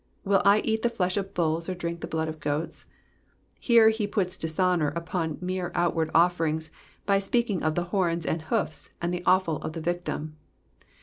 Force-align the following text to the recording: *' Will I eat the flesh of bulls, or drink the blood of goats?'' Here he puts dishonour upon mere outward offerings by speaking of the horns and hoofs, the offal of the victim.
*' 0.15 0.23
Will 0.25 0.41
I 0.43 0.61
eat 0.61 0.81
the 0.81 0.89
flesh 0.89 1.15
of 1.15 1.35
bulls, 1.35 1.69
or 1.69 1.75
drink 1.75 2.01
the 2.01 2.07
blood 2.07 2.27
of 2.27 2.39
goats?'' 2.39 2.87
Here 3.59 3.89
he 3.89 4.07
puts 4.07 4.35
dishonour 4.35 4.87
upon 4.95 5.37
mere 5.41 5.71
outward 5.75 6.09
offerings 6.15 6.71
by 7.05 7.19
speaking 7.19 7.61
of 7.61 7.75
the 7.75 7.83
horns 7.93 8.25
and 8.25 8.41
hoofs, 8.41 8.89
the 8.99 9.23
offal 9.25 9.57
of 9.57 9.73
the 9.73 9.81
victim. 9.81 10.37